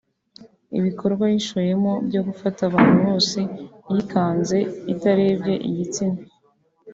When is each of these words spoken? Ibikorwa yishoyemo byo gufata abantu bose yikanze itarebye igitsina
Ibikorwa 0.77 1.25
yishoyemo 1.33 1.91
byo 2.07 2.21
gufata 2.27 2.59
abantu 2.69 2.95
bose 3.05 3.39
yikanze 3.91 4.57
itarebye 4.93 5.53
igitsina 5.69 6.19